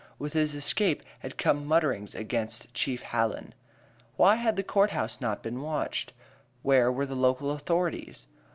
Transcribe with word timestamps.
With 0.17 0.33
his 0.33 0.55
escape 0.55 1.03
had 1.19 1.37
come 1.37 1.63
mutterings 1.63 2.15
against 2.15 2.73
Chief 2.73 3.03
Hallen. 3.03 3.53
Why 4.17 4.37
had 4.37 4.55
the 4.55 4.63
court 4.63 4.89
house 4.89 5.21
not 5.21 5.43
been 5.43 5.61
watched? 5.61 6.11
Where 6.63 6.91
were 6.91 7.05
the 7.05 7.13
local 7.13 7.51
authorities? 7.51 8.25